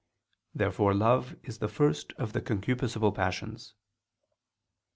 Therefore 0.55 0.95
love 0.95 1.35
is 1.43 1.59
the 1.59 1.67
first 1.67 2.11
of 2.13 2.33
the 2.33 2.41
concupiscible 2.41 3.13
passions. 3.13 3.75